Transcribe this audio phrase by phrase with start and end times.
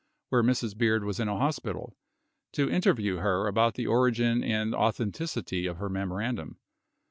[0.29, 0.75] where Mrs.
[0.75, 1.95] Beard was in a hospital,
[2.53, 6.57] to interview her about the origin and authenticity of her memorandum